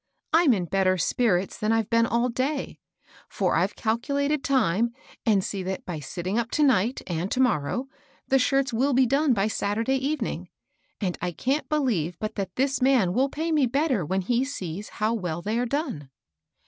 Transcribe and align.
I'm 0.33 0.51
in 0.53 0.65
better 0.65 0.97
spirits 0.97 1.59
than 1.59 1.71
I've 1.71 1.91
been 1.91 2.07
all 2.07 2.27
day; 2.29 2.79
for 3.29 3.55
I've 3.55 3.75
calculated 3.75 4.43
time, 4.43 4.95
and 5.27 5.43
see 5.43 5.61
that 5.61 5.85
by 5.85 5.99
sitting 5.99 6.39
up 6.39 6.49
to 6.57 6.63
night 6.63 7.03
and 7.05 7.29
to 7.29 7.39
morrow, 7.39 7.87
the 8.27 8.39
shirts 8.39 8.73
will 8.73 8.93
be 8.93 9.05
done 9.05 9.33
by 9.35 9.47
Saturday 9.47 9.97
evening; 10.03 10.49
and 10.99 11.19
I 11.21 11.31
can't 11.31 11.69
be 11.69 11.75
lieve 11.77 12.17
but 12.17 12.33
that 12.33 12.55
this 12.55 12.81
man 12.81 13.13
will 13.13 13.29
pay 13.29 13.51
me 13.51 13.67
better 13.67 14.03
when 14.03 14.21
he 14.21 14.43
sees 14.43 14.89
how 14.97 15.13
well 15.13 15.43
they 15.43 15.59
are 15.59 15.67
done." 15.67 16.09